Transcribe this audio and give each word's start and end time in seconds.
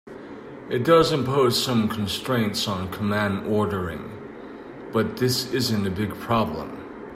It 0.67 0.83
does 0.83 1.11
impose 1.11 1.63
some 1.63 1.87
constraints 1.87 2.67
on 2.67 2.91
command 2.91 3.45
ordering, 3.45 4.09
but 4.91 5.17
this 5.17 5.53
isn't 5.53 5.85
a 5.85 5.91
big 5.91 6.15
problem. 6.15 6.75